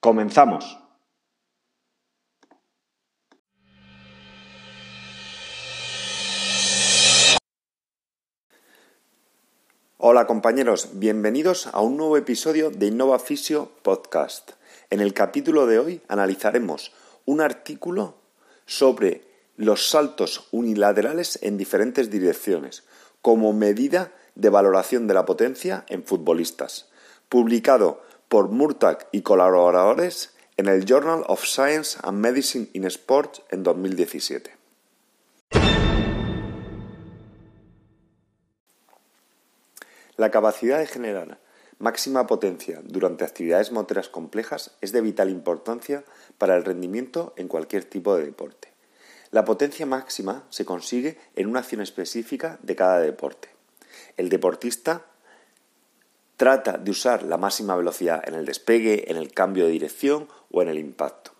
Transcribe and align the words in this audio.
Comenzamos. 0.00 0.78
Hola 9.96 10.28
compañeros, 10.28 10.90
bienvenidos 10.92 11.66
a 11.72 11.80
un 11.80 11.96
nuevo 11.96 12.16
episodio 12.16 12.70
de 12.70 12.86
Innova 12.86 13.18
Fisio 13.18 13.72
Podcast. 13.82 14.52
En 14.90 15.00
el 15.00 15.14
capítulo 15.14 15.66
de 15.66 15.80
hoy 15.80 16.00
analizaremos 16.06 16.92
un 17.24 17.40
artículo 17.40 18.14
sobre 18.66 19.24
los 19.56 19.90
saltos 19.90 20.46
unilaterales 20.52 21.40
en 21.42 21.58
diferentes 21.58 22.08
direcciones 22.08 22.84
como 23.20 23.52
medida 23.52 24.12
de 24.36 24.48
valoración 24.48 25.08
de 25.08 25.14
la 25.14 25.24
potencia 25.24 25.84
en 25.88 26.04
futbolistas, 26.04 26.88
publicado 27.28 28.00
por 28.28 28.50
Murtag 28.50 29.08
y 29.10 29.22
colaboradores 29.22 30.34
en 30.56 30.68
el 30.68 30.84
Journal 30.84 31.24
of 31.28 31.44
Science 31.44 31.98
and 32.02 32.18
Medicine 32.18 32.68
in 32.74 32.84
Sport 32.84 33.38
en 33.50 33.62
2017. 33.62 34.54
La 40.16 40.30
capacidad 40.30 40.78
de 40.78 40.86
generar 40.86 41.38
máxima 41.78 42.26
potencia 42.26 42.80
durante 42.84 43.24
actividades 43.24 43.70
motoras 43.70 44.08
complejas 44.08 44.72
es 44.80 44.92
de 44.92 45.00
vital 45.00 45.30
importancia 45.30 46.04
para 46.36 46.56
el 46.56 46.64
rendimiento 46.64 47.32
en 47.36 47.48
cualquier 47.48 47.84
tipo 47.84 48.16
de 48.16 48.24
deporte. 48.24 48.68
La 49.30 49.44
potencia 49.44 49.86
máxima 49.86 50.44
se 50.50 50.64
consigue 50.64 51.18
en 51.36 51.48
una 51.48 51.60
acción 51.60 51.80
específica 51.80 52.58
de 52.62 52.74
cada 52.74 52.98
deporte. 52.98 53.48
El 54.16 54.28
deportista 54.28 55.06
trata 56.38 56.78
de 56.78 56.92
usar 56.92 57.24
la 57.24 57.36
máxima 57.36 57.74
velocidad 57.74 58.22
en 58.26 58.34
el 58.34 58.46
despegue, 58.46 59.10
en 59.10 59.16
el 59.16 59.32
cambio 59.32 59.66
de 59.66 59.72
dirección 59.72 60.28
o 60.52 60.62
en 60.62 60.68
el 60.68 60.78
impacto. 60.78 61.32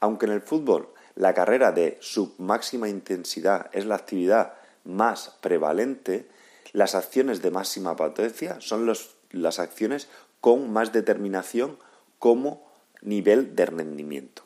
Aunque 0.00 0.26
en 0.26 0.32
el 0.32 0.42
fútbol 0.42 0.88
la 1.14 1.32
carrera 1.32 1.70
de 1.70 1.96
submáxima 2.00 2.88
intensidad 2.88 3.70
es 3.72 3.86
la 3.86 3.94
actividad 3.94 4.54
más 4.84 5.38
prevalente, 5.40 6.26
las 6.72 6.96
acciones 6.96 7.40
de 7.40 7.52
máxima 7.52 7.94
potencia 7.94 8.60
son 8.60 8.92
las 9.30 9.58
acciones 9.60 10.08
con 10.40 10.72
más 10.72 10.92
determinación 10.92 11.78
como 12.18 12.66
nivel 13.00 13.54
de 13.54 13.66
rendimiento. 13.66 14.42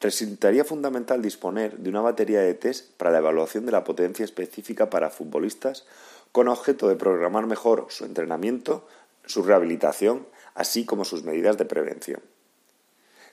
Resultaría 0.00 0.64
fundamental 0.64 1.22
disponer 1.22 1.78
de 1.78 1.90
una 1.90 2.00
batería 2.00 2.40
de 2.40 2.54
test 2.54 2.92
para 2.96 3.12
la 3.12 3.18
evaluación 3.18 3.64
de 3.64 3.72
la 3.72 3.84
potencia 3.84 4.24
específica 4.24 4.90
para 4.90 5.10
futbolistas 5.10 5.86
con 6.32 6.48
objeto 6.48 6.88
de 6.88 6.96
programar 6.96 7.46
mejor 7.46 7.86
su 7.88 8.04
entrenamiento, 8.04 8.86
su 9.26 9.42
rehabilitación, 9.42 10.26
así 10.54 10.84
como 10.84 11.04
sus 11.04 11.22
medidas 11.22 11.56
de 11.58 11.64
prevención. 11.64 12.20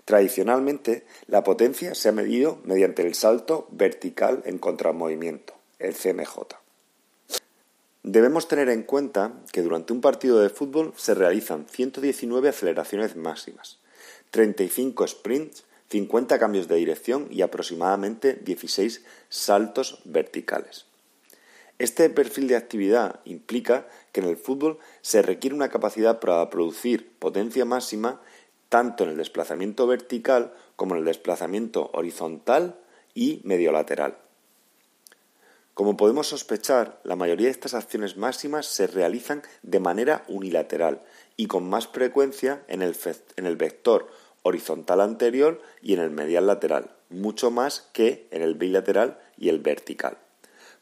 Tradicionalmente, 0.06 1.06
la 1.28 1.44
potencia 1.44 1.96
se 1.96 2.10
ha 2.10 2.12
medido 2.12 2.60
mediante 2.64 3.02
el 3.02 3.16
salto 3.16 3.68
vertical 3.72 4.44
en 4.46 4.60
contramovimiento, 4.60 5.56
el 5.80 5.96
CMJ. 5.96 6.42
Debemos 8.04 8.48
tener 8.48 8.70
en 8.70 8.84
cuenta 8.84 9.34
que 9.52 9.64
durante 9.64 9.92
un 9.92 10.02
partido 10.02 10.40
de 10.40 10.50
fútbol 10.50 10.94
se 10.96 11.16
realizan 11.16 11.66
119 11.68 12.50
aceleraciones 12.50 13.16
máximas, 13.16 13.80
35 14.30 15.08
sprints, 15.08 15.64
50 15.90 16.38
cambios 16.38 16.68
de 16.68 16.76
dirección 16.76 17.28
y 17.32 17.42
aproximadamente 17.42 18.36
16 18.36 19.04
saltos 19.30 20.02
verticales. 20.06 20.86
Este 21.78 22.10
perfil 22.10 22.48
de 22.48 22.56
actividad 22.56 23.20
implica 23.26 23.88
que 24.14 24.22
en 24.22 24.28
el 24.28 24.38
fútbol 24.38 24.80
se 25.02 25.22
requiere 25.22 25.56
una 25.56 25.70
capacidad 25.70 26.22
para 26.22 26.50
producir 26.50 27.12
potencia 27.20 27.66
máxima 27.66 28.22
tanto 28.70 29.04
en 29.04 29.12
el 29.12 29.18
desplazamiento 29.18 29.86
vertical 29.86 30.54
como 30.76 30.96
en 30.96 31.00
el 31.00 31.06
desplazamiento 31.06 31.92
horizontal 31.94 32.80
y 33.14 33.42
mediolateral. 33.44 34.18
Como 35.74 35.98
podemos 35.98 36.28
sospechar, 36.28 37.02
la 37.04 37.18
mayoría 37.18 37.48
de 37.48 37.52
estas 37.52 37.74
acciones 37.74 38.16
máximas 38.16 38.66
se 38.66 38.88
realizan 38.88 39.44
de 39.62 39.82
manera 39.82 40.24
unilateral 40.30 41.02
y 41.36 41.48
con 41.48 41.70
más 41.70 41.90
frecuencia 41.90 42.64
en 42.70 42.82
el, 42.82 43.56
vector 43.58 44.08
horizontal 44.44 45.02
anterior 45.02 45.62
y 45.82 45.94
en 45.94 46.00
el 46.00 46.12
medial 46.12 46.48
lateral, 46.48 46.92
mucho 47.10 47.52
más 47.52 47.90
que 47.92 48.30
en 48.32 48.42
el 48.42 48.56
bilateral 48.56 49.20
y 49.38 49.50
el 49.50 49.60
vertical. 49.60 50.18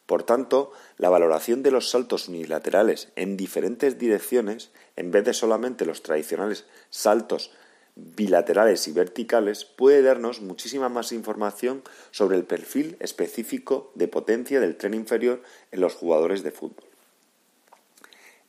Por 0.05 0.23
tanto, 0.23 0.71
la 0.97 1.09
valoración 1.09 1.63
de 1.63 1.71
los 1.71 1.89
saltos 1.89 2.27
unilaterales 2.27 3.09
en 3.15 3.37
diferentes 3.37 3.97
direcciones, 3.97 4.71
en 4.95 5.11
vez 5.11 5.23
de 5.23 5.33
solamente 5.33 5.85
los 5.85 6.03
tradicionales 6.03 6.65
saltos 6.89 7.51
bilaterales 7.95 8.87
y 8.87 8.91
verticales 8.91 9.65
puede 9.65 10.01
darnos 10.01 10.41
muchísima 10.41 10.89
más 10.89 11.11
información 11.11 11.83
sobre 12.11 12.37
el 12.37 12.43
perfil 12.43 12.97
específico 12.99 13.91
de 13.95 14.07
potencia 14.07 14.59
del 14.59 14.77
tren 14.77 14.93
inferior 14.93 15.41
en 15.71 15.81
los 15.81 15.93
jugadores 15.93 16.43
de 16.43 16.51
fútbol. 16.51 16.85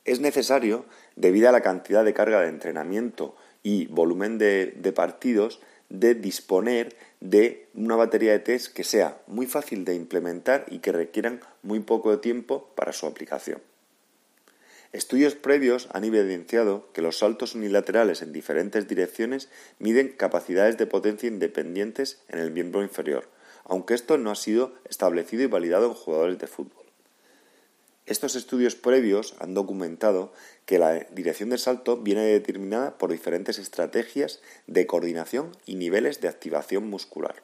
Es 0.03 0.19
necesario, 0.19 0.85
debido 1.15 1.49
a 1.49 1.51
la 1.51 1.61
cantidad 1.61 2.03
de 2.03 2.13
carga 2.13 2.41
de 2.41 2.49
entrenamiento 2.49 3.35
y 3.63 3.87
volumen 3.87 4.37
de, 4.37 4.93
partidos, 4.95 5.59
de 5.89 6.15
disponer 6.15 6.95
de 7.19 7.67
una 7.73 7.95
batería 7.95 8.31
de 8.31 8.39
test 8.39 8.73
que 8.73 8.83
sea 8.83 9.21
muy 9.27 9.47
fácil 9.47 9.85
de 9.85 9.95
implementar 9.95 10.65
y 10.69 10.79
que 10.79 10.91
requieran 10.91 11.41
muy 11.63 11.79
poco 11.79 12.19
tiempo 12.19 12.69
para 12.75 12.93
su 12.93 13.05
aplicación. 13.07 13.61
Estudios 14.93 15.35
previos 15.35 15.89
han 15.91 16.05
evidenciado 16.05 16.89
que 16.93 17.01
los 17.01 17.17
saltos 17.17 17.53
unilaterales 17.53 18.21
en 18.21 18.31
diferentes 18.31 18.87
direcciones 18.87 19.49
miden 19.77 20.09
capacidades 20.09 20.77
de 20.77 20.87
potencia 20.87 21.27
independientes 21.27 22.21
en 22.29 22.39
el 22.39 22.51
miembro 22.51 22.81
inferior, 22.81 23.27
aunque 23.65 23.93
esto 23.93 24.17
no 24.17 24.31
ha 24.31 24.35
sido 24.35 24.73
establecido 24.87 25.43
y 25.43 25.47
validado 25.47 25.87
en 25.87 25.95
jugadores 25.95 26.39
de 26.39 26.47
fútbol. 26.47 26.84
Estos 28.05 28.35
estudios 28.35 28.75
previos 28.75 29.33
han 29.39 29.55
documentado 29.55 30.31
que 30.67 30.77
la 30.77 30.93
dirección 31.11 31.49
de 31.49 31.57
salto 31.57 31.97
viene 31.97 32.23
determinada 32.23 32.99
por 32.99 33.11
diferentes 33.11 33.57
estrategias 33.57 34.41
de 34.67 34.85
coordinación 34.85 35.57
y 35.65 35.75
niveles 35.75 36.21
de 36.21 36.27
activación 36.27 36.87
muscular. 36.87 37.41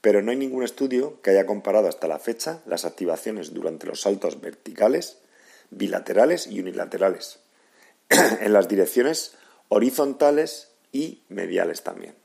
Pero 0.00 0.22
no 0.22 0.32
hay 0.32 0.36
ningún 0.36 0.64
estudio 0.64 1.20
que 1.22 1.30
haya 1.30 1.46
comparado 1.46 1.86
hasta 1.86 2.08
la 2.08 2.18
fecha 2.18 2.62
las 2.66 2.84
activaciones 2.84 3.54
durante 3.54 3.86
los 3.86 4.00
saltos 4.00 4.40
verticales, 4.40 5.18
bilaterales 5.70 6.48
y 6.48 6.58
unilaterales, 6.58 7.38
en 8.08 8.52
las 8.52 8.66
direcciones 8.66 9.36
horizontales 9.68 10.72
y 10.90 11.22
mediales 11.28 11.82
también. 11.82 12.19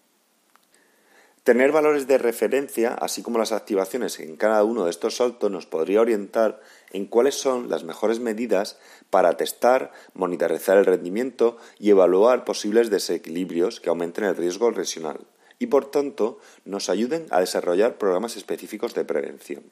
Tener 1.46 1.72
valores 1.72 2.08
de 2.08 2.18
referencia, 2.18 2.96
así 2.96 3.22
como 3.22 3.38
las 3.38 3.52
activaciones 3.52 4.20
en 4.20 4.36
cada 4.36 4.64
uno 4.64 4.86
de 4.86 4.90
estos 4.90 5.18
saltos, 5.18 5.52
nos 5.52 5.68
podría 5.68 6.02
orientar 6.02 6.60
en 6.92 7.06
cuáles 7.06 7.36
son 7.36 7.70
las 7.70 7.84
mejores 7.84 8.20
medidas 8.20 8.80
para 9.12 9.38
testar, 9.38 9.92
monitorizar 10.16 10.76
el 10.76 10.88
rendimiento 10.88 11.58
y 11.78 11.92
evaluar 11.92 12.46
posibles 12.46 12.90
desequilibrios 12.90 13.80
que 13.80 13.90
aumenten 13.90 14.24
el 14.24 14.36
riesgo 14.36 14.72
lesional 14.72 15.20
y, 15.60 15.68
por 15.68 15.92
tanto, 15.92 16.40
nos 16.66 16.90
ayuden 16.90 17.28
a 17.30 17.42
desarrollar 17.42 18.00
programas 18.00 18.38
específicos 18.38 18.96
de 18.96 19.06
prevención. 19.06 19.66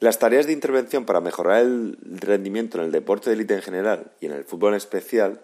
Las 0.00 0.18
tareas 0.18 0.48
de 0.48 0.54
intervención 0.54 1.04
para 1.04 1.20
mejorar 1.20 1.58
el 1.60 1.96
rendimiento 2.02 2.78
en 2.78 2.86
el 2.86 2.90
deporte 2.90 3.30
de 3.30 3.36
élite 3.36 3.54
en 3.54 3.62
general 3.62 4.10
y 4.18 4.26
en 4.26 4.32
el 4.32 4.42
fútbol 4.42 4.72
en 4.72 4.78
especial 4.78 5.42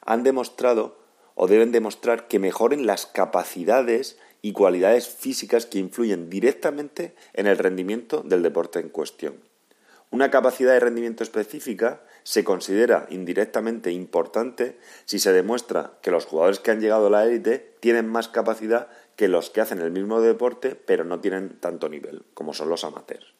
han 0.00 0.22
demostrado 0.22 0.96
o 1.40 1.46
deben 1.46 1.70
demostrar 1.70 2.26
que 2.26 2.40
mejoren 2.40 2.84
las 2.84 3.06
capacidades 3.06 4.18
y 4.42 4.52
cualidades 4.52 5.08
físicas 5.08 5.66
que 5.66 5.78
influyen 5.78 6.30
directamente 6.30 7.14
en 7.34 7.46
el 7.46 7.58
rendimiento 7.58 8.22
del 8.22 8.42
deporte 8.42 8.78
en 8.78 8.88
cuestión. 8.88 9.34
Una 10.10 10.30
capacidad 10.30 10.72
de 10.72 10.80
rendimiento 10.80 11.22
específica 11.22 12.02
se 12.22 12.42
considera 12.42 13.06
indirectamente 13.10 13.92
importante 13.92 14.78
si 15.04 15.18
se 15.18 15.32
demuestra 15.32 15.98
que 16.02 16.10
los 16.10 16.24
jugadores 16.24 16.60
que 16.60 16.70
han 16.70 16.80
llegado 16.80 17.08
a 17.08 17.10
la 17.10 17.24
élite 17.24 17.74
tienen 17.80 18.08
más 18.08 18.28
capacidad 18.28 18.88
que 19.16 19.28
los 19.28 19.50
que 19.50 19.60
hacen 19.60 19.80
el 19.80 19.90
mismo 19.90 20.20
deporte 20.20 20.74
pero 20.76 21.04
no 21.04 21.20
tienen 21.20 21.58
tanto 21.60 21.88
nivel, 21.88 22.24
como 22.32 22.54
son 22.54 22.70
los 22.70 22.84
amateurs. 22.84 23.34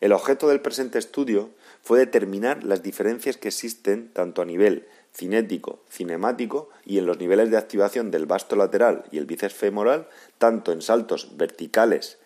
El 0.00 0.12
objeto 0.12 0.48
del 0.48 0.60
presente 0.60 0.98
estudio 0.98 1.50
fue 1.82 1.98
determinar 1.98 2.64
las 2.64 2.82
diferencias 2.82 3.38
que 3.38 3.48
existen 3.48 4.12
tanto 4.12 4.42
a 4.42 4.44
nivel 4.44 4.86
cinético, 5.16 5.80
cinemático 5.88 6.68
y 6.84 6.98
en 6.98 7.06
los 7.06 7.18
niveles 7.18 7.50
de 7.50 7.56
activación 7.56 8.10
del 8.10 8.26
vasto 8.26 8.54
lateral 8.54 9.04
y 9.10 9.18
el 9.18 9.24
bíceps 9.24 9.54
femoral, 9.54 10.08
tanto 10.38 10.72
en 10.72 10.82
saltos 10.82 11.36
verticales, 11.36 12.18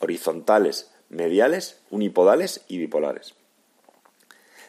horizontales, 0.00 0.90
mediales, 1.08 1.80
unipodales 1.90 2.60
y 2.68 2.78
bipolares. 2.78 3.34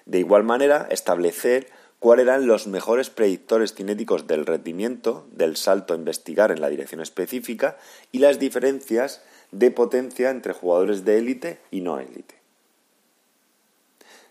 De 0.05 0.19
igual 0.19 0.43
manera, 0.43 0.87
establecer 0.89 1.67
cuáles 1.99 2.23
eran 2.23 2.47
los 2.47 2.67
mejores 2.67 3.09
predictores 3.09 3.73
cinéticos 3.73 4.25
del 4.25 4.45
rendimiento 4.45 5.27
del 5.31 5.57
salto 5.57 5.93
a 5.93 5.97
investigar 5.97 6.51
en 6.51 6.61
la 6.61 6.69
dirección 6.69 7.01
específica 7.01 7.77
y 8.13 8.19
las 8.19 8.39
diferencias 8.39 9.21
de 9.51 9.69
potencia 9.71 10.29
entre 10.29 10.53
jugadores 10.53 11.03
de 11.03 11.17
élite 11.17 11.59
y 11.71 11.81
no 11.81 11.99
élite. 11.99 12.38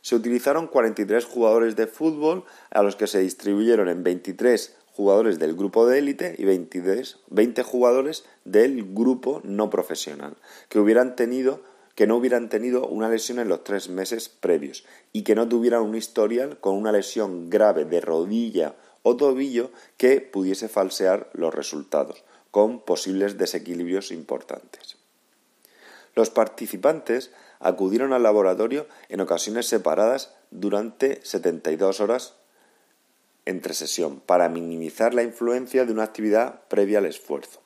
Se 0.09 0.17
utilizaron 0.17 0.69
43 0.69 1.27
jugadores 1.27 1.77
de 1.77 1.87
fútbol 1.87 2.45
a 2.71 2.83
los 2.83 2.97
que 2.97 3.07
se 3.07 3.19
distribuyeron 3.19 3.91
en 3.91 4.03
23 4.03 4.75
jugadores 4.91 5.39
del 5.39 5.55
grupo 5.55 5.87
de 5.87 5.99
élite 5.99 6.35
y 6.39 6.47
20 6.47 7.63
jugadores 7.63 8.25
del 8.47 8.95
grupo 8.95 9.43
no 9.45 9.69
profesional, 9.69 10.39
que 10.71 10.79
hubieran 10.79 11.15
tenido 11.15 11.61
que 11.95 12.07
no 12.07 12.17
hubieran 12.17 12.49
tenido 12.49 12.87
una 12.87 13.11
lesión 13.11 13.39
en 13.39 13.51
los 13.51 13.65
tres 13.65 13.91
meses 13.91 14.31
previos 14.31 14.87
y 15.13 15.25
que 15.25 15.35
no 15.35 15.47
tuvieran 15.47 15.83
un 15.83 15.95
historial 15.95 16.59
con 16.59 16.75
una 16.75 16.91
lesión 16.91 17.51
grave 17.51 17.85
de 17.85 18.01
rodilla 18.01 18.77
o 19.03 19.15
tobillo 19.15 19.71
que 19.99 20.23
pudiese 20.23 20.71
falsear 20.71 21.29
los 21.35 21.55
resultados, 21.55 22.25
con 22.51 22.81
posibles 22.81 23.37
desequilibrios 23.37 24.11
importantes. 24.11 24.97
Los 26.15 26.31
participantes 26.31 27.31
acudieron 27.61 28.13
al 28.13 28.23
laboratorio 28.23 28.87
en 29.09 29.21
ocasiones 29.21 29.67
separadas 29.67 30.35
durante 30.51 31.25
72 31.25 32.01
horas 32.01 32.35
entre 33.45 33.75
sesión 33.75 34.21
para 34.21 34.49
minimizar 34.49 35.15
la 35.15 35.23
influencia 35.23 35.85
de 35.85 35.93
una 35.93 36.05
actividad 36.05 36.61
previa 36.69 36.99
al 36.99 37.07
esfuerzo. 37.07 37.61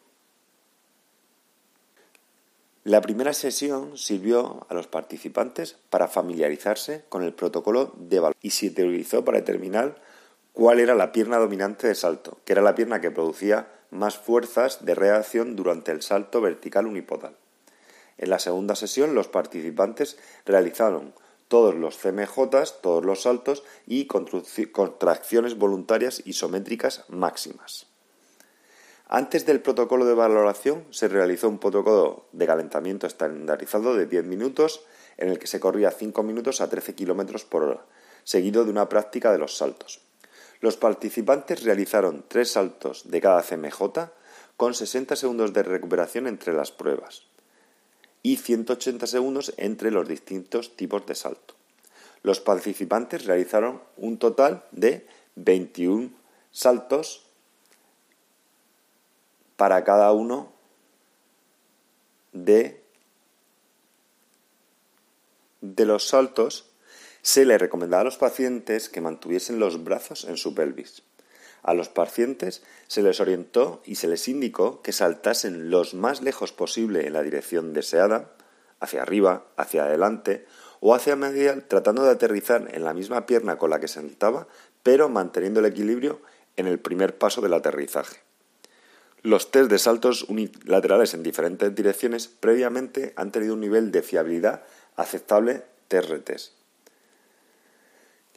La 2.84 3.00
primera 3.00 3.32
sesión 3.32 3.96
sirvió 3.96 4.66
a 4.68 4.74
los 4.74 4.88
participantes 4.88 5.76
para 5.88 6.08
familiarizarse 6.08 7.04
con 7.08 7.22
el 7.22 7.32
protocolo 7.32 7.92
de 7.96 8.16
evaluación 8.16 8.40
y 8.42 8.50
se 8.50 8.66
utilizó 8.66 9.24
para 9.24 9.38
determinar 9.38 9.96
cuál 10.52 10.80
era 10.80 10.94
la 10.94 11.12
pierna 11.12 11.38
dominante 11.38 11.86
de 11.86 11.94
salto, 11.94 12.38
que 12.44 12.52
era 12.52 12.62
la 12.62 12.74
pierna 12.74 13.00
que 13.00 13.12
producía 13.12 13.68
más 13.90 14.18
fuerzas 14.18 14.84
de 14.84 14.94
reacción 14.94 15.54
durante 15.54 15.92
el 15.92 16.02
salto 16.02 16.40
vertical 16.40 16.86
unipodal. 16.86 17.36
En 18.18 18.30
la 18.30 18.38
segunda 18.38 18.76
sesión 18.76 19.14
los 19.14 19.28
participantes 19.28 20.18
realizaron 20.44 21.14
todos 21.48 21.74
los 21.74 21.98
CMJ, 21.98 22.80
todos 22.80 23.04
los 23.04 23.22
saltos 23.22 23.62
y 23.86 24.06
contracciones 24.06 25.58
voluntarias 25.58 26.22
isométricas 26.24 27.04
máximas. 27.08 27.86
Antes 29.06 29.44
del 29.44 29.60
protocolo 29.60 30.06
de 30.06 30.14
valoración 30.14 30.86
se 30.88 31.08
realizó 31.08 31.50
un 31.50 31.58
protocolo 31.58 32.24
de 32.32 32.46
calentamiento 32.46 33.06
estandarizado 33.06 33.94
de 33.94 34.06
10 34.06 34.24
minutos 34.24 34.86
en 35.18 35.28
el 35.28 35.38
que 35.38 35.46
se 35.46 35.60
corría 35.60 35.90
5 35.90 36.22
minutos 36.22 36.62
a 36.62 36.70
13 36.70 36.94
km 36.94 37.44
por 37.44 37.64
hora, 37.64 37.84
seguido 38.24 38.64
de 38.64 38.70
una 38.70 38.88
práctica 38.88 39.30
de 39.30 39.36
los 39.36 39.58
saltos. 39.58 40.00
Los 40.60 40.78
participantes 40.78 41.64
realizaron 41.64 42.24
tres 42.28 42.52
saltos 42.52 43.10
de 43.10 43.20
cada 43.20 43.42
CMJ 43.42 43.82
con 44.56 44.72
60 44.72 45.16
segundos 45.16 45.52
de 45.52 45.64
recuperación 45.64 46.26
entre 46.26 46.54
las 46.54 46.72
pruebas 46.72 47.24
y 48.22 48.36
180 48.36 49.06
segundos 49.06 49.52
entre 49.56 49.90
los 49.90 50.08
distintos 50.08 50.76
tipos 50.76 51.04
de 51.06 51.14
salto. 51.14 51.54
Los 52.22 52.40
participantes 52.40 53.24
realizaron 53.24 53.82
un 53.96 54.19
total 54.19 54.64
de 54.70 55.06
21 55.34 56.10
saltos 56.52 57.24
para 59.56 59.82
cada 59.84 60.12
uno 60.12 60.52
de, 62.32 62.82
de 65.60 65.86
los 65.86 66.08
saltos, 66.08 66.66
se 67.22 67.44
le 67.44 67.58
recomendaba 67.58 68.00
a 68.00 68.04
los 68.04 68.16
pacientes 68.16 68.88
que 68.88 69.00
mantuviesen 69.00 69.58
los 69.58 69.84
brazos 69.84 70.24
en 70.24 70.36
su 70.36 70.54
pelvis. 70.54 71.02
A 71.62 71.74
los 71.74 71.88
pacientes 71.88 72.62
se 72.88 73.02
les 73.02 73.20
orientó 73.20 73.82
y 73.84 73.94
se 73.94 74.08
les 74.08 74.26
indicó 74.28 74.82
que 74.82 74.92
saltasen 74.92 75.70
los 75.70 75.94
más 75.94 76.20
lejos 76.20 76.52
posible 76.52 77.06
en 77.06 77.12
la 77.12 77.22
dirección 77.22 77.72
deseada, 77.72 78.32
hacia 78.80 79.02
arriba, 79.02 79.46
hacia 79.56 79.84
adelante 79.84 80.44
o 80.80 80.94
hacia 80.94 81.14
medial, 81.14 81.64
tratando 81.68 82.02
de 82.02 82.10
aterrizar 82.10 82.68
en 82.72 82.84
la 82.84 82.94
misma 82.94 83.26
pierna 83.26 83.58
con 83.58 83.70
la 83.70 83.78
que 83.78 83.86
saltaba, 83.86 84.48
pero 84.82 85.08
manteniendo 85.08 85.60
el 85.60 85.66
equilibrio 85.66 86.20
en 86.56 86.66
el 86.66 86.80
primer 86.80 87.16
paso 87.16 87.40
del 87.40 87.54
aterrizaje. 87.54 88.18
Los 89.22 89.52
test 89.52 89.70
de 89.70 89.78
saltos 89.78 90.24
unilaterales 90.24 91.14
en 91.14 91.22
diferentes 91.22 91.72
direcciones 91.72 92.26
previamente 92.26 93.12
han 93.14 93.30
tenido 93.30 93.54
un 93.54 93.60
nivel 93.60 93.92
de 93.92 94.02
fiabilidad 94.02 94.64
aceptable 94.96 95.62
TRTs. 95.86 96.61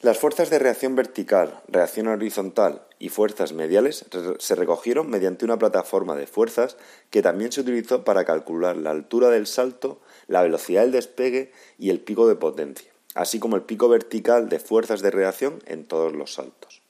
Las 0.01 0.19
fuerzas 0.19 0.49
de 0.49 0.59
reacción 0.59 0.95
vertical, 0.95 1.61
reacción 1.67 2.07
horizontal 2.07 2.85
y 2.99 3.09
fuerzas 3.09 3.53
mediales 3.53 4.05
se 4.39 4.55
recogieron 4.55 5.09
mediante 5.09 5.45
una 5.45 5.57
plataforma 5.57 6.15
de 6.15 6.27
fuerzas 6.27 6.77
que 7.09 7.21
también 7.21 7.51
se 7.51 7.61
utilizó 7.61 8.03
para 8.03 8.25
calcular 8.25 8.75
la 8.75 8.91
altura 8.91 9.29
del 9.29 9.47
salto, 9.47 10.01
la 10.27 10.43
velocidad 10.43 10.81
del 10.81 10.91
despegue 10.91 11.51
y 11.79 11.89
el 11.89 12.01
pico 12.01 12.27
de 12.27 12.35
potencia, 12.35 12.91
así 13.15 13.39
como 13.39 13.55
el 13.55 13.63
pico 13.63 13.87
vertical 13.89 14.49
de 14.49 14.59
fuerzas 14.59 15.01
de 15.01 15.11
reacción 15.11 15.59
en 15.65 15.85
todos 15.85 16.13
los 16.13 16.33
saltos. 16.33 16.81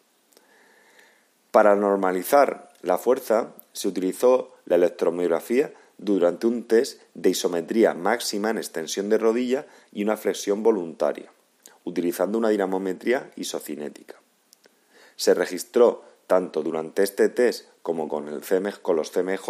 Para 1.52 1.76
normalizar 1.76 2.70
la 2.82 2.98
fuerza 2.98 3.54
se 3.72 3.88
utilizó 3.88 4.56
la 4.66 4.76
electromiografía 4.76 5.74
durante 5.98 6.48
un 6.48 6.68
test 6.68 7.02
de 7.14 7.30
isometría 7.30 7.94
máxima 7.94 8.50
en 8.50 8.58
extensión 8.58 9.10
de 9.10 9.20
rodilla 9.20 9.68
y 9.94 10.04
una 10.04 10.18
flexión 10.18 10.64
voluntaria, 10.64 11.32
utilizando 11.86 12.38
una 12.38 12.50
dinamometría 12.50 13.32
isocinética. 13.38 14.16
Se 15.16 15.34
registró 15.34 16.04
tanto 16.28 16.62
durante 16.62 17.04
este 17.04 17.30
test 17.30 17.68
como 17.82 18.10
con, 18.10 18.26
los 18.30 19.12
CMJ 19.12 19.50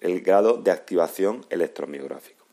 el 0.00 0.20
grado 0.22 0.56
de 0.56 0.70
activación 0.70 1.44
electromiográfico. 1.50 2.46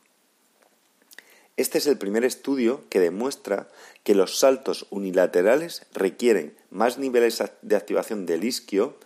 Este 1.56 1.78
es 1.78 1.86
el 1.86 1.98
primer 1.98 2.24
estudio 2.24 2.82
que 2.88 3.00
demuestra 3.00 3.68
que 4.04 4.14
los 4.14 4.38
saltos 4.38 4.86
unilaterales 4.90 5.86
requieren 5.92 6.56
más 6.70 6.98
niveles 6.98 7.42
de 7.62 7.76
activación 7.76 8.26
del 8.26 8.44
isquio 8.44 8.96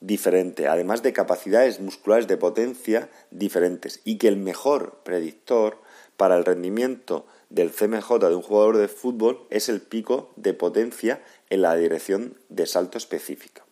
diferente, 0.00 0.68
además 0.68 1.02
de 1.02 1.12
capacidades 1.12 1.80
musculares 1.80 2.28
de 2.28 2.36
potencia 2.36 3.10
diferentes, 3.30 4.00
y 4.04 4.18
que 4.18 4.28
el 4.28 4.36
mejor 4.36 5.00
predictor 5.02 5.78
para 6.16 6.36
el 6.36 6.44
rendimiento 6.44 7.26
del 7.50 7.70
CMJ 7.70 8.18
de 8.18 8.34
un 8.34 8.42
jugador 8.42 8.76
de 8.76 8.88
fútbol 8.88 9.46
es 9.50 9.68
el 9.68 9.80
pico 9.80 10.32
de 10.36 10.54
potencia 10.54 11.22
en 11.50 11.62
la 11.62 11.76
dirección 11.76 12.36
de 12.48 12.66
salto 12.66 12.98
específica. 12.98 13.64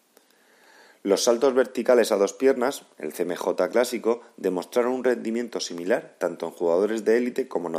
Los 1.04 1.24
saltos 1.24 1.52
verticales 1.54 2.12
a 2.12 2.16
dos 2.16 2.32
piernas, 2.32 2.84
el 2.98 3.12
CMJ 3.12 3.56
clásico, 3.72 4.20
demostraron 4.36 4.92
un 4.92 5.02
rendimiento 5.02 5.58
similar 5.58 6.14
tanto 6.18 6.46
en 6.46 6.52
jugadores 6.52 7.04
de 7.04 7.16
élite 7.16 7.48
como, 7.48 7.72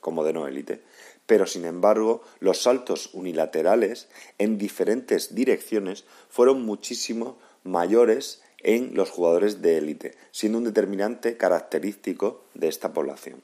como 0.00 0.24
de 0.24 0.32
no 0.32 0.46
élite, 0.46 0.80
pero 1.26 1.46
sin 1.46 1.66
embargo 1.66 2.22
los 2.38 2.62
saltos 2.62 3.10
unilaterales 3.12 4.08
en 4.38 4.56
diferentes 4.56 5.34
direcciones 5.34 6.06
fueron 6.30 6.62
muchísimo 6.62 7.38
mayores 7.64 8.42
en 8.62 8.94
los 8.94 9.10
jugadores 9.10 9.60
de 9.60 9.76
élite, 9.76 10.14
siendo 10.30 10.56
un 10.56 10.64
determinante 10.64 11.36
característico 11.36 12.44
de 12.54 12.68
esta 12.68 12.94
población. 12.94 13.42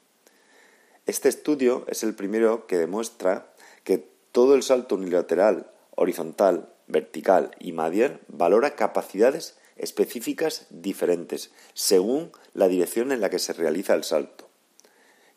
Este 1.06 1.28
estudio 1.28 1.84
es 1.86 2.02
el 2.02 2.16
primero 2.16 2.66
que 2.66 2.78
demuestra 2.78 3.54
que 3.84 4.04
todo 4.32 4.56
el 4.56 4.64
salto 4.64 4.96
unilateral, 4.96 5.70
horizontal, 5.94 6.68
vertical 6.88 7.52
y 7.60 7.70
medial 7.70 8.18
valora 8.26 8.74
capacidades 8.74 9.56
específicas 9.76 10.66
diferentes 10.70 11.52
según 11.74 12.32
la 12.54 12.66
dirección 12.66 13.12
en 13.12 13.20
la 13.20 13.30
que 13.30 13.38
se 13.38 13.52
realiza 13.52 13.94
el 13.94 14.02
salto. 14.02 14.48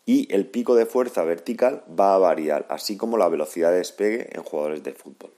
Y 0.06 0.34
el 0.34 0.48
pico 0.48 0.74
de 0.74 0.86
fuerza 0.86 1.22
vertical 1.22 1.84
va 1.88 2.16
a 2.16 2.18
variar, 2.18 2.66
así 2.68 2.96
como 2.96 3.16
la 3.16 3.28
velocidad 3.28 3.70
de 3.70 3.76
despegue 3.76 4.28
en 4.32 4.42
jugadores 4.42 4.82
de 4.82 4.92
fútbol. 4.92 5.32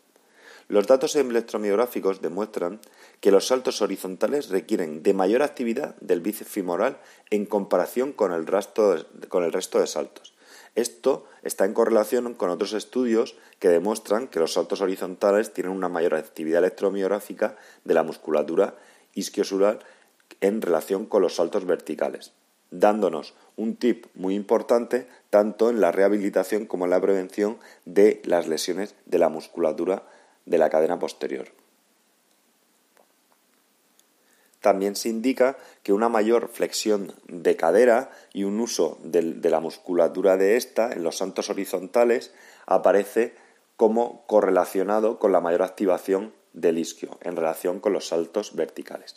Los 0.69 0.87
datos 0.87 1.15
electromiográficos 1.15 2.23
demuestran 2.23 2.81
que 3.23 3.31
los 3.31 3.47
saltos 3.47 3.83
horizontales 3.83 4.49
requieren 4.49 5.05
de 5.05 5.15
mayor 5.15 5.45
actividad 5.45 5.95
del 6.01 6.21
bíceps 6.21 6.51
femoral 6.51 6.99
en 7.31 7.47
comparación 7.47 8.13
con 8.13 8.33
el, 8.33 8.49
resto 8.49 8.97
de, 8.97 9.87
saltos. 9.87 10.35
Esto 10.75 11.25
está 11.45 11.65
en 11.65 11.73
correlación 11.73 12.35
con 12.35 12.51
otros 12.51 12.73
estudios 12.73 13.37
que 13.61 13.69
demuestran 13.69 14.27
que 14.27 14.41
los 14.41 14.55
saltos 14.55 14.81
horizontales 14.81 15.53
tienen 15.53 15.73
una 15.73 15.89
mayor 15.89 16.17
actividad 16.17 16.65
electromiográfica 16.65 17.57
de 17.85 17.95
la 17.95 18.03
musculatura 18.03 18.75
isquiosural 19.15 19.79
en 20.41 20.61
relación 20.61 21.07
con 21.07 21.23
los 21.23 21.37
saltos 21.37 21.65
verticales, 21.65 22.33
dándonos 22.73 23.35
un 23.55 23.77
tip 23.77 24.07
muy 24.15 24.35
importante 24.35 25.07
tanto 25.31 25.71
en 25.71 25.81
la 25.81 25.93
rehabilitación 25.93 26.67
como 26.67 26.87
en 26.87 26.91
la 26.91 27.01
prevención 27.01 27.59
de 27.85 28.21
las 28.25 28.49
lesiones 28.49 28.97
de 29.07 29.21
la 29.21 29.29
musculatura 29.29 30.03
de 30.45 30.59
la 30.59 30.71
cadena 30.71 30.99
posterior. 30.99 31.62
También 34.63 34.95
se 34.95 35.09
indica 35.09 35.59
que 35.83 35.93
una 35.93 36.09
mayor 36.09 36.49
flexión 36.49 37.13
de 37.27 37.57
cadera 37.57 38.13
y 38.33 38.45
un 38.45 38.61
uso 38.61 38.97
de, 39.03 39.51
la 39.51 39.59
musculatura 39.59 40.37
de 40.37 40.57
esta 40.57 40.93
en 40.93 41.03
los 41.03 41.17
saltos 41.19 41.51
horizontales 41.51 42.33
aparece 42.65 43.35
como 43.77 44.25
correlacionado 44.29 45.19
con 45.19 45.33
la 45.33 45.41
mayor 45.41 45.63
activación 45.63 46.33
del 46.53 46.79
isquio 46.79 47.19
en 47.23 47.35
relación 47.35 47.81
con 47.81 47.93
los 47.93 48.07
saltos 48.07 48.55
verticales. 48.55 49.17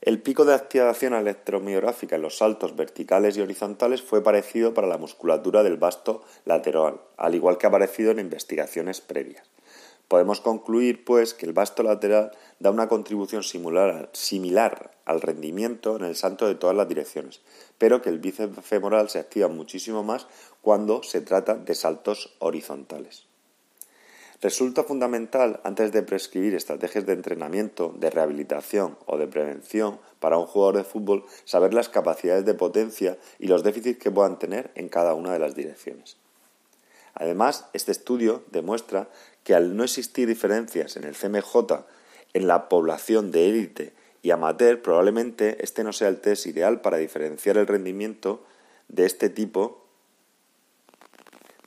El 0.00 0.22
pico 0.22 0.44
de 0.44 0.54
activación 0.54 1.14
electromiográfica 1.14 2.14
en 2.14 2.22
los 2.22 2.38
saltos 2.38 2.76
verticales 2.76 3.36
y 3.36 3.40
horizontales 3.40 4.00
fue 4.00 4.22
parecido 4.22 4.74
para 4.74 4.86
la 4.86 4.98
musculatura 4.98 5.64
del 5.64 5.76
vasto 5.76 6.22
lateral, 6.44 7.00
al 7.16 7.34
igual 7.34 7.58
que 7.58 7.66
ha 7.66 7.68
aparecido 7.68 8.12
en 8.12 8.20
investigaciones 8.20 9.00
previas. 9.00 9.48
Podemos 10.08 10.40
concluir, 10.40 11.04
pues, 11.04 11.34
que 11.34 11.46
el 11.46 11.52
vasto 11.52 11.82
lateral 11.82 12.32
da 12.58 12.70
una 12.70 12.88
contribución 12.88 13.42
similar, 13.42 14.10
similar, 14.12 14.90
al 15.04 15.20
rendimiento 15.20 15.96
en 15.96 16.04
el 16.04 16.16
salto 16.16 16.46
de 16.46 16.54
todas 16.54 16.76
las 16.76 16.88
direcciones, 16.88 17.40
pero 17.78 18.02
que 18.02 18.10
el 18.10 18.18
bíceps 18.18 18.64
femoral 18.64 19.08
se 19.08 19.18
activa 19.18 19.48
muchísimo 19.48 20.02
más 20.02 20.26
cuando 20.60 21.02
se 21.02 21.20
trata 21.20 21.54
de 21.56 21.74
saltos 21.74 22.34
horizontales. 22.38 23.26
Resulta 24.42 24.82
fundamental, 24.82 25.60
antes 25.62 25.92
de 25.92 26.02
prescribir 26.02 26.56
estrategias 26.56 27.06
de 27.06 27.12
entrenamiento, 27.12 27.94
de 27.96 28.10
rehabilitación 28.10 28.98
o 29.06 29.16
de 29.16 29.28
prevención 29.28 30.00
para 30.18 30.36
un 30.36 30.46
jugador 30.46 30.78
de 30.78 30.84
fútbol, 30.84 31.24
saber 31.44 31.72
las 31.72 31.88
capacidades 31.88 32.44
de 32.44 32.54
potencia 32.54 33.18
y 33.38 33.46
los 33.46 33.62
déficits 33.62 34.00
que 34.00 34.10
puedan 34.10 34.40
tener 34.40 34.72
en 34.74 34.88
cada 34.88 35.14
una 35.14 35.32
de 35.32 35.38
las 35.38 35.54
direcciones. 35.54 36.16
Además, 37.14 37.66
este 37.72 37.92
estudio 37.92 38.44
demuestra 38.50 39.08
que 39.44 39.54
al 39.54 39.76
no 39.76 39.84
existir 39.84 40.28
diferencias 40.28 40.96
en 40.96 41.04
el 41.04 41.16
CMJ 41.16 41.84
en 42.34 42.46
la 42.46 42.68
población 42.68 43.30
de 43.30 43.48
élite 43.48 43.92
y 44.22 44.30
amateur, 44.30 44.80
probablemente 44.80 45.62
este 45.62 45.84
no 45.84 45.92
sea 45.92 46.08
el 46.08 46.20
test 46.20 46.46
ideal 46.46 46.80
para 46.80 46.96
diferenciar 46.96 47.58
el 47.58 47.66
rendimiento 47.66 48.44
de 48.88 49.04
este 49.04 49.28
tipo 49.28 49.84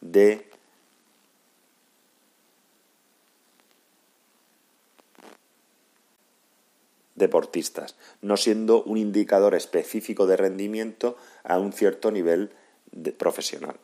de 0.02 0.50
deportistas, 7.16 7.96
no 8.22 8.38
siendo 8.38 8.84
un 8.84 8.98
indicador 8.98 9.56
específico 9.56 10.28
de 10.28 10.38
rendimiento 10.38 11.18
a 11.44 11.60
un 11.60 11.72
cierto 11.74 12.12
nivel 12.12 12.52
profesional. 13.18 13.78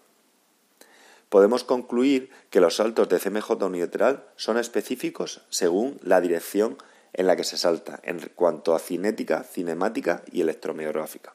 Podemos 1.32 1.64
concluir 1.64 2.30
que 2.50 2.60
los 2.60 2.76
saltos 2.76 3.08
de 3.08 3.18
CMJ 3.18 3.52
unilateral 3.64 4.26
son 4.36 4.58
específicos 4.58 5.40
según 5.50 5.98
la 6.04 6.20
dirección 6.20 6.78
en 7.14 7.26
la 7.26 7.38
que 7.38 7.46
se 7.46 7.58
salta, 7.58 8.02
en 8.04 8.20
cuanto 8.36 8.76
a 8.76 8.80
cinética, 8.80 9.44
cinemática 9.44 10.24
y 10.30 10.42
electromiográfica. 10.42 11.34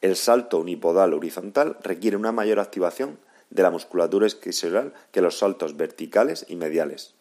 El 0.00 0.16
salto 0.16 0.58
unipodal 0.58 1.12
horizontal 1.12 1.76
requiere 1.82 2.16
una 2.16 2.32
mayor 2.32 2.60
activación 2.60 3.18
de 3.50 3.62
la 3.62 3.70
musculatura 3.70 4.26
esquizoidal 4.26 4.94
que 5.12 5.20
los 5.20 5.36
saltos 5.36 5.76
verticales 5.76 6.46
y 6.48 6.56
mediales, 6.56 7.12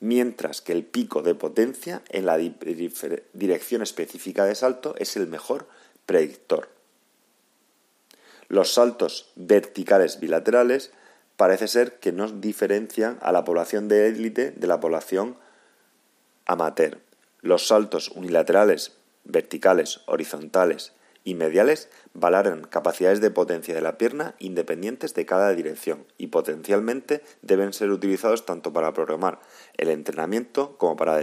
mientras 0.00 0.62
que 0.62 0.72
el 0.72 0.82
pico 0.82 1.20
de 1.20 1.34
potencia 1.34 2.00
en 2.08 2.24
la 2.24 2.38
dirección 2.38 3.82
específica 3.82 4.46
de 4.46 4.54
salto 4.54 4.94
es 4.96 5.14
el 5.18 5.26
mejor 5.26 5.68
predictor. 6.06 6.75
Los 8.48 8.72
saltos 8.74 9.32
verticales 9.36 10.20
bilaterales 10.20 10.92
parece 11.36 11.68
ser 11.68 11.98
que 11.98 12.12
no 12.12 12.28
diferencian 12.28 13.18
a 13.20 13.32
la 13.32 13.44
población 13.44 13.88
de 13.88 14.08
élite 14.08 14.52
de 14.52 14.66
la 14.66 14.80
población 14.80 15.36
amateur. 16.46 16.98
Los 17.40 17.66
saltos 17.66 18.08
unilaterales, 18.10 18.92
verticales, 19.24 20.00
horizontales 20.06 20.92
y 21.26 21.34
mediales 21.34 21.90
valoran 22.14 22.62
capacidades 22.62 23.20
de 23.20 23.32
potencia 23.32 23.74
de 23.74 23.80
la 23.80 23.98
pierna 23.98 24.36
independientes 24.38 25.12
de 25.12 25.26
cada 25.26 25.50
dirección 25.50 26.06
y 26.16 26.28
potencialmente 26.28 27.22
deben 27.42 27.72
ser 27.72 27.90
utilizados 27.90 28.46
tanto 28.46 28.72
para 28.72 28.92
programar 28.92 29.40
el 29.76 29.90
entrenamiento 29.90 30.78
como 30.78 30.96
para 30.96 31.20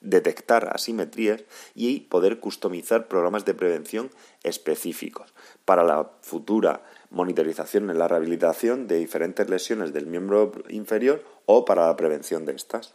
detectar 0.00 0.70
asimetrías 0.74 1.44
y 1.74 2.00
poder 2.00 2.40
customizar 2.40 3.08
programas 3.08 3.44
de 3.44 3.52
prevención 3.52 4.10
específicos 4.42 5.34
para 5.66 5.84
la 5.84 6.12
futura 6.22 6.82
monitorización 7.10 7.90
en 7.90 7.98
la 7.98 8.08
rehabilitación 8.08 8.86
de 8.86 8.96
diferentes 8.96 9.50
lesiones 9.50 9.92
del 9.92 10.06
miembro 10.06 10.50
inferior 10.70 11.22
o 11.44 11.66
para 11.66 11.86
la 11.86 11.96
prevención 11.96 12.46
de 12.46 12.54
estas. 12.54 12.94